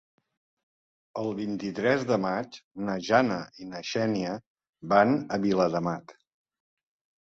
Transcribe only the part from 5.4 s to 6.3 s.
a Viladamat.